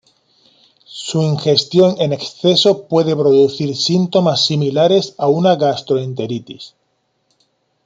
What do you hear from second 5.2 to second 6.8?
una gastroenteritis.